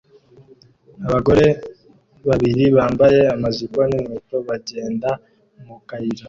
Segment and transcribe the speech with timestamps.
[1.07, 1.45] Abagore
[2.27, 5.09] babiri bambaye amajipo n'inkweto bagenda
[5.65, 6.19] mu kayira